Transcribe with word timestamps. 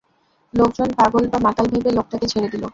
লোকজন 0.53 0.89
পাগল 0.99 1.23
বা 1.31 1.39
মাতাল 1.45 1.65
ভেবে 1.73 1.91
লোকটাকে 1.97 2.25
ছেড়ে 2.27 2.47
দিল। 2.53 2.63